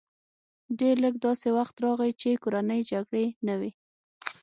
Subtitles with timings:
[0.79, 3.71] ډېر لږ داسې وخت راغی چې کورنۍ جګړې نه وې